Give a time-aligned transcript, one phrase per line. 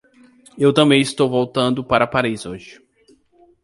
[0.57, 2.81] Eu também estou voltando para Paris hoje.